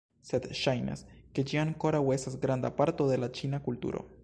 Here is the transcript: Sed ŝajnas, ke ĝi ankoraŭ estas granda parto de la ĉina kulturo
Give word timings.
Sed 0.27 0.45
ŝajnas, 0.59 1.03
ke 1.39 1.43
ĝi 1.51 1.59
ankoraŭ 1.65 2.01
estas 2.17 2.39
granda 2.47 2.73
parto 2.81 3.09
de 3.13 3.21
la 3.25 3.33
ĉina 3.41 3.61
kulturo 3.69 4.07